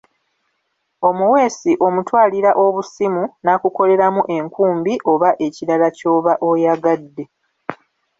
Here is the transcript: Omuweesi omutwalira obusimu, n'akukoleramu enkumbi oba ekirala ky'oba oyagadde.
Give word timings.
Omuweesi 1.07 1.71
omutwalira 1.87 2.51
obusimu, 2.65 3.23
n'akukoleramu 3.43 4.21
enkumbi 4.37 4.93
oba 5.11 5.29
ekirala 5.45 5.87
ky'oba 5.97 6.33
oyagadde. 6.49 7.23